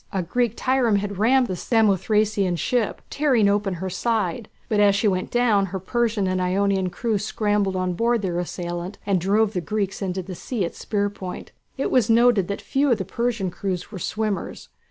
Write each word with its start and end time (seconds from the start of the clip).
A 0.11 0.23
Greek 0.23 0.57
trireme 0.57 0.95
had 0.97 1.19
rammed 1.19 1.45
the 1.45 1.55
Samothracian 1.55 2.57
ship, 2.57 3.03
tearing 3.11 3.47
open 3.47 3.75
her 3.75 3.89
side; 3.91 4.49
but 4.67 4.79
as 4.79 4.95
she 4.95 5.07
went 5.07 5.29
down 5.29 5.67
her 5.67 5.77
Persian 5.79 6.25
and 6.25 6.41
Ionian 6.41 6.89
crew 6.89 7.19
scrambled 7.19 7.75
on 7.75 7.93
board 7.93 8.23
their 8.23 8.39
assailant 8.39 8.97
and 9.05 9.21
drove 9.21 9.53
the 9.53 9.61
Greeks 9.61 10.01
into 10.01 10.23
the 10.23 10.33
sea 10.33 10.65
at 10.65 10.71
the 10.73 10.79
spear 10.79 11.11
point. 11.11 11.51
It 11.77 11.91
was 11.91 12.09
noted 12.09 12.47
that 12.47 12.61
few 12.63 12.89
of 12.91 12.97
the 12.97 13.05
Persian 13.05 13.51
crews 13.51 13.91
were 13.91 13.99
swimmers. 13.99 14.69